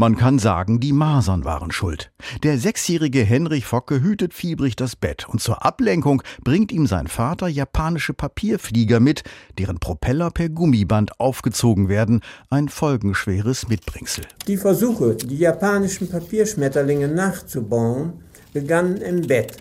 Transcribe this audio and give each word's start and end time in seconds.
Man 0.00 0.16
kann 0.16 0.38
sagen, 0.38 0.78
die 0.78 0.92
Masern 0.92 1.44
waren 1.44 1.72
schuld. 1.72 2.12
Der 2.44 2.56
sechsjährige 2.56 3.24
Henrich 3.24 3.66
Focke 3.66 4.00
hütet 4.00 4.32
fiebrig 4.32 4.76
das 4.76 4.94
Bett 4.94 5.28
und 5.28 5.40
zur 5.40 5.64
Ablenkung 5.64 6.22
bringt 6.44 6.70
ihm 6.70 6.86
sein 6.86 7.08
Vater 7.08 7.48
japanische 7.48 8.14
Papierflieger 8.14 9.00
mit, 9.00 9.24
deren 9.58 9.80
Propeller 9.80 10.30
per 10.30 10.50
Gummiband 10.50 11.18
aufgezogen 11.18 11.88
werden, 11.88 12.20
ein 12.48 12.68
folgenschweres 12.68 13.66
Mitbringsel. 13.66 14.24
Die 14.46 14.56
Versuche, 14.56 15.16
die 15.16 15.38
japanischen 15.38 16.08
Papierschmetterlinge 16.08 17.08
nachzubauen, 17.08 18.12
begannen 18.52 18.98
im 18.98 19.22
Bett. 19.22 19.56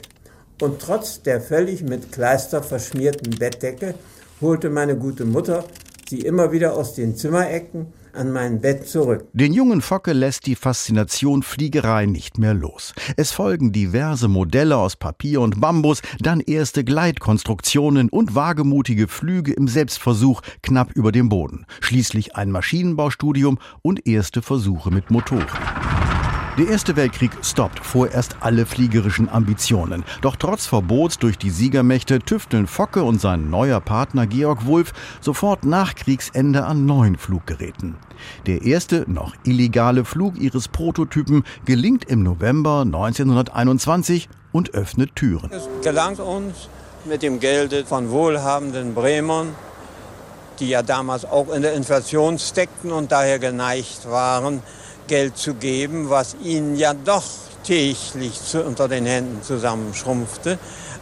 Und 0.62 0.80
trotz 0.80 1.24
der 1.24 1.42
völlig 1.42 1.82
mit 1.82 2.12
Kleister 2.12 2.62
verschmierten 2.62 3.40
Bettdecke 3.40 3.96
holte 4.40 4.70
meine 4.70 4.98
gute 4.98 5.26
Mutter 5.26 5.64
sie 6.10 6.20
immer 6.20 6.52
wieder 6.52 6.74
aus 6.76 6.96
den 6.96 7.16
Zimmerecken 7.16 7.88
an 8.18 8.32
mein 8.32 8.60
Bett 8.62 8.88
zurück. 8.88 9.28
Den 9.34 9.54
jungen 9.54 9.82
Focke 9.82 10.14
lässt 10.14 10.48
die 10.48 10.56
Faszination 10.56 11.44
Fliegerei 11.44 12.06
nicht 12.06 12.38
mehr 12.38 12.54
los. 12.54 12.94
Es 13.16 13.32
folgen 13.32 13.72
diverse 13.72 14.28
Modelle 14.28 14.78
aus 14.78 14.96
Papier 14.96 15.42
und 15.42 15.62
Bambus, 15.62 16.02
dann 16.20 16.42
erste 16.42 16.84
Gleitkonstruktionen 16.84 18.10
und 18.10 18.36
wagemutige 18.36 19.08
Flüge 19.08 19.54
im 19.54 19.68
Selbstversuch 19.68 20.42
knapp 20.64 20.92
über 20.94 21.12
dem 21.12 21.30
Boden. 21.30 21.66
Schließlich 21.80 22.36
ein 22.36 22.52
Maschinenbaustudium 22.52 23.60
und 23.82 24.08
erste 24.08 24.42
Versuche 24.42 24.92
mit 24.92 25.12
Motoren. 25.12 25.46
Der 26.58 26.70
Erste 26.70 26.96
Weltkrieg 26.96 27.30
stoppt 27.44 27.86
vorerst 27.86 28.38
alle 28.40 28.66
fliegerischen 28.66 29.30
Ambitionen. 29.30 30.04
Doch 30.22 30.36
trotz 30.36 30.66
Verbots 30.66 31.20
durch 31.20 31.38
die 31.38 31.52
Siegermächte 31.52 32.18
tüfteln 32.18 32.66
Focke 32.66 33.04
und 33.04 33.22
sein 33.22 33.52
neuer 33.52 33.80
Partner 33.80 34.26
Georg 34.26 34.66
Wulff 34.66 34.92
sofort 35.22 35.66
nach 35.66 35.94
Kriegsende 35.94 36.66
an 36.66 36.88
neuen 36.88 37.16
Fluggeräten. 37.16 37.96
Der 38.48 38.64
erste, 38.64 39.06
noch 39.06 39.36
illegale 39.44 40.04
Flug 40.04 40.40
ihres 40.40 40.68
Prototypen 40.68 41.44
gelingt 41.66 42.06
im 42.06 42.24
November 42.24 42.82
1921 42.82 44.28
und 44.52 44.74
öffnet 44.74 45.16
Türen. 45.16 45.52
Es 45.52 45.70
gelang 45.84 46.16
uns 46.16 46.70
mit 47.06 47.22
dem 47.22 47.40
Gelde 47.40 47.86
von 47.86 48.10
wohlhabenden 48.10 48.96
Bremern, 48.96 49.54
die 50.60 50.70
ja 50.70 50.82
damals 50.82 51.24
auch 51.24 51.54
in 51.54 51.62
der 51.62 51.74
Inflation 51.74 52.40
steckten 52.40 52.92
und 52.92 53.12
daher 53.12 53.38
geneigt 53.38 54.10
waren, 54.10 54.64
Geld 55.08 55.38
zu 55.38 55.54
geben, 55.54 56.10
was 56.10 56.36
ihnen 56.44 56.76
ja 56.76 56.94
doch 56.94 57.24
täglich 57.64 58.34
zu, 58.34 58.64
unter 58.64 58.88
den 58.88 59.06
Händen 59.06 59.42
zusammenschrumpfte, 59.42 60.58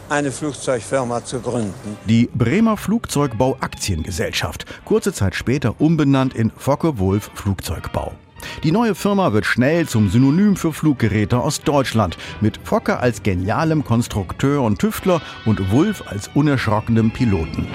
eine 0.08 0.32
Flugzeugfirma 0.32 1.24
zu 1.24 1.40
gründen. 1.40 1.96
Die 2.06 2.28
Bremer 2.34 2.76
Flugzeugbau 2.76 3.56
Aktiengesellschaft, 3.60 4.64
kurze 4.84 5.12
Zeit 5.12 5.34
später 5.34 5.80
umbenannt 5.80 6.34
in 6.34 6.50
Focke-Wulf 6.56 7.30
Flugzeugbau. 7.34 8.12
Die 8.62 8.72
neue 8.72 8.94
Firma 8.94 9.32
wird 9.32 9.46
schnell 9.46 9.88
zum 9.88 10.10
Synonym 10.10 10.56
für 10.56 10.72
Fluggeräte 10.72 11.38
aus 11.38 11.62
Deutschland, 11.62 12.16
mit 12.40 12.58
Focke 12.62 12.98
als 12.98 13.22
genialem 13.22 13.84
Konstrukteur 13.84 14.62
und 14.62 14.78
Tüftler 14.78 15.20
und 15.44 15.70
Wulf 15.70 16.04
als 16.06 16.28
unerschrockenem 16.34 17.10
Piloten. 17.10 17.66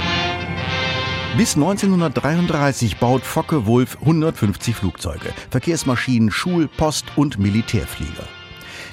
Bis 1.37 1.55
1933 1.55 2.97
baut 2.97 3.23
Focke-Wulf 3.23 3.97
150 4.01 4.75
Flugzeuge, 4.75 5.31
Verkehrsmaschinen, 5.49 6.29
Schul-, 6.29 6.67
Post- 6.67 7.05
und 7.15 7.39
Militärflieger. 7.39 8.25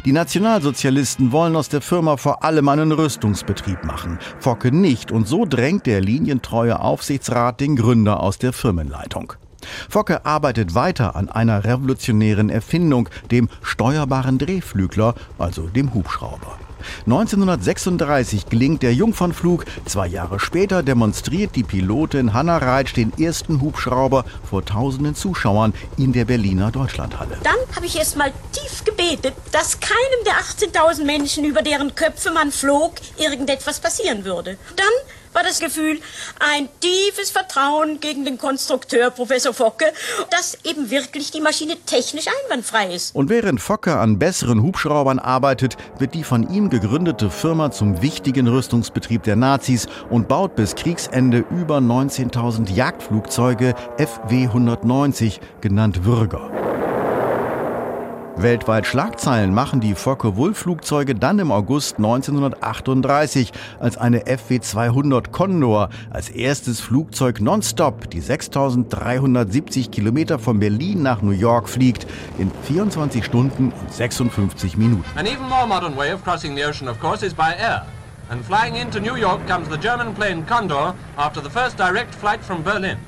Die 0.04 0.12
Nationalsozialisten 0.12 1.32
wollen 1.32 1.56
aus 1.56 1.68
der 1.68 1.80
Firma 1.80 2.16
vor 2.16 2.44
allem 2.44 2.68
einen 2.68 2.92
Rüstungsbetrieb 2.92 3.82
machen, 3.82 4.20
Focke 4.38 4.70
nicht 4.70 5.10
und 5.10 5.26
so 5.26 5.46
drängt 5.46 5.86
der 5.86 6.00
linientreue 6.00 6.80
Aufsichtsrat 6.80 7.60
den 7.60 7.74
Gründer 7.74 8.20
aus 8.20 8.38
der 8.38 8.52
Firmenleitung. 8.52 9.32
Focke 9.88 10.24
arbeitet 10.24 10.76
weiter 10.76 11.16
an 11.16 11.28
einer 11.28 11.64
revolutionären 11.64 12.50
Erfindung, 12.50 13.08
dem 13.32 13.48
steuerbaren 13.62 14.38
Drehflügler, 14.38 15.16
also 15.38 15.62
dem 15.62 15.92
Hubschrauber. 15.92 16.56
1936 17.06 18.46
gelingt 18.46 18.82
der 18.82 18.94
Jungfernflug. 18.94 19.64
Zwei 19.84 20.06
Jahre 20.06 20.40
später 20.40 20.82
demonstriert 20.82 21.56
die 21.56 21.62
Pilotin 21.62 22.34
Hanna 22.34 22.58
Reitsch 22.58 22.96
den 22.96 23.12
ersten 23.18 23.60
Hubschrauber 23.60 24.24
vor 24.48 24.64
tausenden 24.64 25.14
Zuschauern 25.14 25.74
in 25.96 26.12
der 26.12 26.24
Berliner 26.24 26.70
Deutschlandhalle. 26.70 27.38
Dann 27.42 27.76
habe 27.76 27.86
ich 27.86 27.96
erst 27.96 28.16
mal 28.16 28.32
tief 28.52 28.84
gebetet, 28.84 29.34
dass 29.52 29.80
keinem 29.80 30.24
der 30.26 30.34
18.000 30.34 31.04
Menschen, 31.04 31.44
über 31.44 31.62
deren 31.62 31.94
Köpfe 31.94 32.30
man 32.32 32.52
flog, 32.52 32.94
irgendetwas 33.16 33.80
passieren 33.80 34.24
würde. 34.24 34.56
Dann 34.76 34.86
war 35.38 35.44
das 35.44 35.60
Gefühl 35.60 36.00
ein 36.40 36.68
tiefes 36.80 37.30
Vertrauen 37.30 38.00
gegen 38.00 38.24
den 38.24 38.38
Konstrukteur 38.38 39.10
Professor 39.10 39.54
Focke, 39.54 39.84
dass 40.32 40.58
eben 40.64 40.90
wirklich 40.90 41.30
die 41.30 41.40
Maschine 41.40 41.76
technisch 41.86 42.26
einwandfrei 42.26 42.92
ist. 42.92 43.14
Und 43.14 43.30
während 43.30 43.60
Focke 43.60 43.98
an 43.98 44.18
besseren 44.18 44.64
Hubschraubern 44.64 45.20
arbeitet, 45.20 45.76
wird 45.98 46.14
die 46.14 46.24
von 46.24 46.52
ihm 46.52 46.70
gegründete 46.70 47.30
Firma 47.30 47.70
zum 47.70 48.02
wichtigen 48.02 48.48
Rüstungsbetrieb 48.48 49.22
der 49.22 49.36
Nazis 49.36 49.86
und 50.10 50.26
baut 50.26 50.56
bis 50.56 50.74
Kriegsende 50.74 51.44
über 51.52 51.78
19.000 51.78 52.72
Jagdflugzeuge 52.72 53.76
FW-190, 53.96 55.38
genannt 55.60 56.04
Würger. 56.04 56.67
Weltweit 58.40 58.86
Schlagzeilen 58.86 59.52
machen 59.52 59.80
die 59.80 59.96
Focke-Wulf-Flugzeuge 59.96 61.16
dann 61.16 61.40
im 61.40 61.50
August 61.50 61.96
1938, 61.96 63.52
als 63.80 63.96
eine 63.96 64.26
FW-200 64.26 65.32
Condor 65.32 65.88
als 66.10 66.30
erstes 66.30 66.80
Flugzeug 66.80 67.40
nonstop 67.40 68.08
die 68.10 68.20
6370 68.20 69.90
Kilometer 69.90 70.38
von 70.38 70.60
Berlin 70.60 71.02
nach 71.02 71.20
New 71.20 71.32
York 71.32 71.68
fliegt, 71.68 72.06
in 72.38 72.52
24 72.62 73.24
Stunden 73.24 73.72
und 73.72 73.92
56 73.92 74.76
Minuten. 74.76 75.04
An 75.16 75.26
even 75.26 75.48
more 75.48 75.66
modern 75.66 75.96
way 75.96 76.12
of 76.12 76.22
crossing 76.22 76.56
the 76.56 76.64
ocean, 76.64 76.88
of 76.88 77.00
course, 77.00 77.26
is 77.26 77.34
by 77.34 77.52
air. 77.58 77.86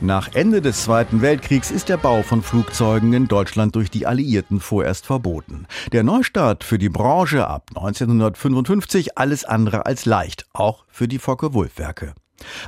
Nach 0.01 0.33
Ende 0.33 0.63
des 0.63 0.85
Zweiten 0.85 1.21
Weltkriegs 1.21 1.71
ist 1.71 1.91
der 1.91 1.99
Bau 1.99 2.23
von 2.23 2.43
Flugzeugen 2.43 3.13
in 3.13 3.29
Deutschland 3.29 3.77
durch 3.77 3.91
die 3.91 4.07
Alliierten 4.07 4.61
vorerst 4.61 5.05
verboten. 5.05 5.67
Der 5.93 6.05
Neustart 6.05 6.65
für 6.65 6.79
die 6.79 6.89
Branche 6.89 7.47
ab 7.47 7.71
1955 7.75 9.19
alles 9.19 9.45
andere 9.45 9.85
als 9.85 10.07
leicht, 10.07 10.47
auch 10.55 10.85
für 10.89 11.07
die 11.07 11.19
Focke-Wulf-Werke. 11.19 12.15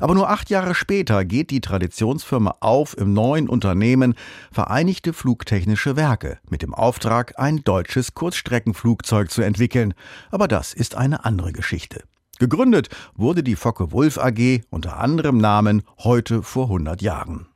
Aber 0.01 0.15
nur 0.15 0.29
acht 0.29 0.51
Jahre 0.51 0.75
später 0.75 1.25
geht 1.25 1.51
die 1.51 1.63
Traditionsfirma 1.63 2.57
auf 2.61 2.97
im 2.99 3.15
neuen 3.15 3.49
Unternehmen 3.49 4.15
Vereinigte 4.51 5.15
Flugtechnische 5.15 5.97
Werke 5.97 6.39
mit 6.51 6.61
dem 6.61 6.75
Auftrag, 6.75 7.39
ein 7.39 7.65
deutsches 7.65 8.13
Kurzstreckenflugzeug 8.13 9.31
zu 9.31 9.41
entwickeln. 9.41 9.95
Aber 10.31 10.49
das 10.49 10.75
ist 10.75 10.95
eine 10.95 11.25
andere 11.25 11.53
Geschichte. 11.53 12.03
Gegründet 12.43 12.89
wurde 13.15 13.45
die 13.45 13.55
Focke-Wulf 13.55 14.19
AG 14.19 14.63
unter 14.69 14.97
anderem 14.97 15.39
Namen 15.39 15.85
heute 15.99 16.43
vor 16.43 16.65
100 16.65 17.01
Jahren. 17.01 17.47